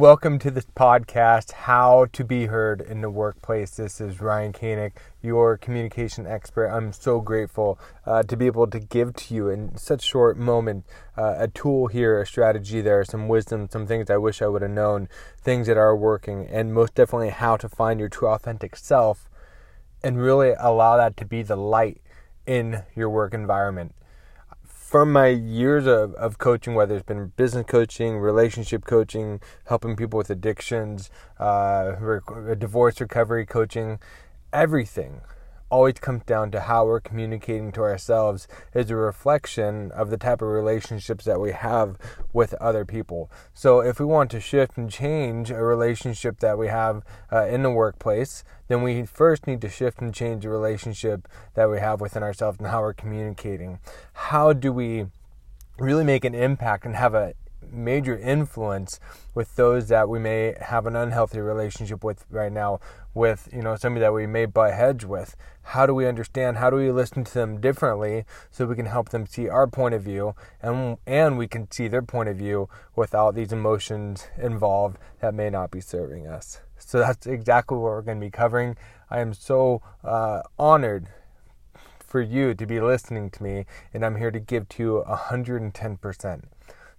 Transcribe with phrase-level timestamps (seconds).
[0.00, 3.72] Welcome to this podcast, How to Be Heard in the Workplace.
[3.72, 6.68] This is Ryan Koenig, your communication expert.
[6.68, 10.86] I'm so grateful uh, to be able to give to you in such short moment
[11.18, 14.62] uh, a tool here, a strategy there, some wisdom, some things I wish I would
[14.62, 15.06] have known,
[15.38, 19.28] things that are working, and most definitely how to find your true authentic self
[20.02, 22.00] and really allow that to be the light
[22.46, 23.94] in your work environment
[24.90, 30.18] from my years of, of coaching, whether it's been business coaching, relationship coaching, helping people
[30.18, 31.92] with addictions, uh,
[32.58, 34.00] divorce recovery coaching,
[34.52, 35.20] everything
[35.70, 40.42] always comes down to how we're communicating to ourselves is a reflection of the type
[40.42, 41.96] of relationships that we have
[42.32, 43.30] with other people.
[43.54, 47.02] So if we want to shift and change a relationship that we have
[47.32, 51.70] uh, in the workplace, then we first need to shift and change the relationship that
[51.70, 53.78] we have within ourselves and how we're communicating.
[54.12, 55.06] How do we
[55.78, 57.34] really make an impact and have a
[57.70, 59.00] major influence
[59.34, 62.80] with those that we may have an unhealthy relationship with right now
[63.14, 65.36] with you know somebody that we may butt heads with.
[65.62, 66.58] How do we understand?
[66.58, 69.94] How do we listen to them differently so we can help them see our point
[69.94, 74.98] of view and and we can see their point of view without these emotions involved
[75.20, 76.60] that may not be serving us?
[76.78, 78.76] So that's exactly what we're going to be covering.
[79.10, 81.08] I am so uh, honored
[82.10, 83.64] for you to be listening to me
[83.94, 86.42] and i'm here to give to you 110%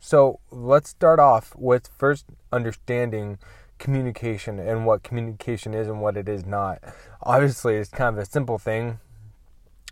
[0.04, 3.38] so let's start off with first understanding
[3.78, 6.80] communication and what communication is and what it is not.
[7.22, 9.00] Obviously, it's kind of a simple thing.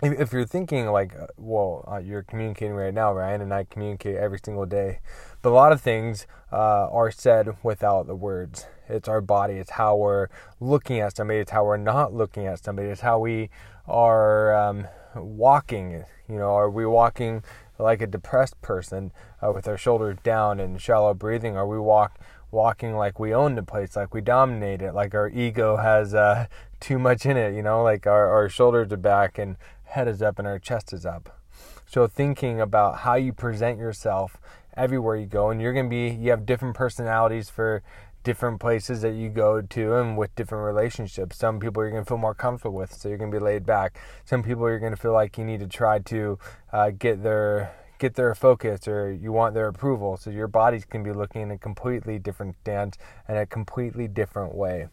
[0.01, 4.15] If you're thinking like, uh, well, uh, you're communicating right now, Ryan, and I communicate
[4.15, 4.99] every single day,
[5.43, 8.65] but a lot of things uh, are said without the words.
[8.87, 9.55] It's our body.
[9.55, 10.29] It's how we're
[10.59, 11.39] looking at somebody.
[11.39, 12.87] It's how we're not looking at somebody.
[12.87, 13.51] It's how we
[13.87, 16.03] are um, walking.
[16.27, 17.43] You know, are we walking
[17.77, 22.19] like a depressed person uh, with our shoulders down and shallow breathing, or we walk
[22.51, 26.47] walking like we own the place, like we dominate it, like our ego has uh,
[26.79, 30.21] too much in it, you know, like our, our shoulders are back and head is
[30.21, 31.39] up and our chest is up.
[31.85, 34.37] So thinking about how you present yourself
[34.77, 37.81] everywhere you go, and you're gonna be you have different personalities for
[38.29, 41.35] different places that you go to and with different relationships.
[41.35, 43.65] Some people you're going to feel more comfortable with, so you're going to be laid
[43.65, 43.99] back.
[44.23, 46.37] Some people you're going to feel like you need to try to
[46.71, 50.15] uh, get their get their focus or you want their approval.
[50.15, 54.53] So your body's to be looking in a completely different stance and a completely different
[54.53, 54.89] way.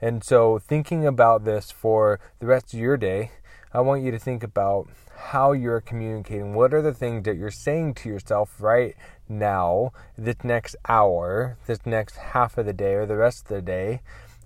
[0.00, 3.30] And so thinking about this for the rest of your day,
[3.72, 6.54] I want you to think about how you're communicating.
[6.54, 8.94] What are the things that you're saying to yourself right
[9.28, 13.62] now, this next hour, this next half of the day, or the rest of the
[13.62, 14.02] day?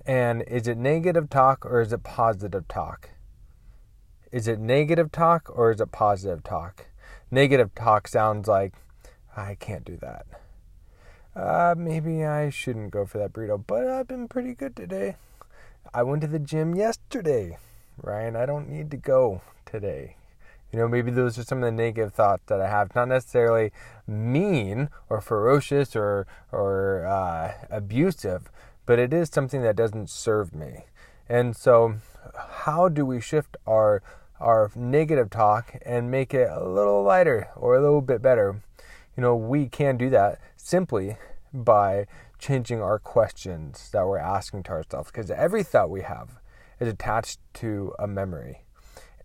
[0.06, 3.10] And is it negative talk or is it positive talk?
[4.32, 6.86] Is it negative talk or is it positive talk?
[7.30, 8.74] Negative talk sounds like,
[9.36, 10.26] I can't do that.
[11.34, 15.16] Uh, maybe I shouldn't go for that burrito, but I've been pretty good today.
[15.92, 17.58] I went to the gym yesterday,
[18.00, 18.36] Ryan.
[18.36, 20.16] I don't need to go today.
[20.72, 22.94] You know, maybe those are some of the negative thoughts that I have.
[22.94, 23.72] Not necessarily
[24.06, 28.50] mean or ferocious or or uh, abusive,
[28.86, 30.84] but it is something that doesn't serve me.
[31.28, 31.96] And so,
[32.34, 34.02] how do we shift our
[34.38, 38.62] our negative talk and make it a little lighter or a little bit better?
[39.16, 41.16] You know, we can do that simply
[41.52, 42.06] by
[42.40, 46.40] changing our questions that we're asking to ourselves because every thought we have
[46.80, 48.64] is attached to a memory.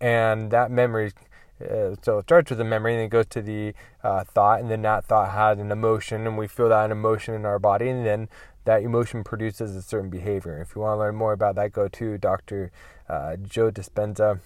[0.00, 1.12] And that memory
[1.60, 3.72] uh, so it starts with a memory and then it goes to the
[4.04, 7.46] uh, thought and then that thought has an emotion and we feel that emotion in
[7.46, 8.28] our body and then
[8.64, 10.60] that emotion produces a certain behavior.
[10.60, 12.70] If you want to learn more about that go to dr
[13.08, 14.40] uh, joe dispenza.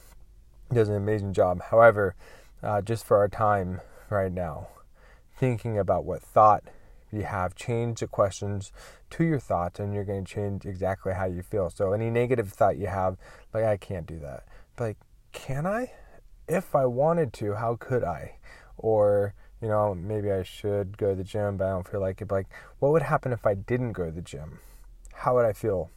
[0.68, 1.62] He does an amazing job.
[1.70, 2.14] However
[2.62, 4.68] uh, just for our time right now
[5.36, 6.62] thinking about what thought
[7.12, 8.72] you have change the questions
[9.10, 12.52] to your thoughts and you're going to change exactly how you feel so any negative
[12.52, 13.16] thought you have
[13.52, 14.44] like i can't do that
[14.78, 14.96] like
[15.32, 15.90] can i
[16.50, 18.36] if I wanted to, how could I?
[18.76, 22.20] Or, you know, maybe I should go to the gym, but I don't feel like
[22.20, 22.28] it.
[22.28, 22.48] But like,
[22.80, 24.58] what would happen if I didn't go to the gym?
[25.14, 25.90] How would I feel?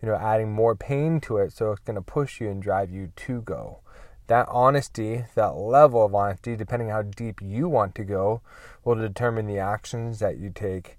[0.00, 2.90] You know, adding more pain to it, so it's going to push you and drive
[2.90, 3.80] you to go.
[4.28, 8.42] That honesty, that level of honesty, depending how deep you want to go,
[8.84, 10.96] will determine the actions that you take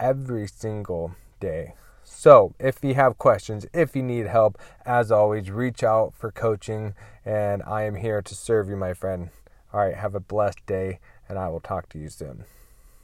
[0.00, 1.74] every single day.
[2.02, 6.94] So, if you have questions, if you need help, as always, reach out for coaching,
[7.24, 9.30] and I am here to serve you, my friend.
[9.72, 12.44] All right, have a blessed day, and I will talk to you soon.